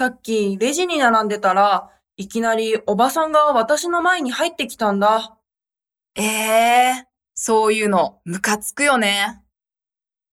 [0.00, 5.36] さっきレジに並んでたら、いきなりおばさんが私の前に入ってきたんだ。
[6.14, 9.39] ええそういうのムカつくよね。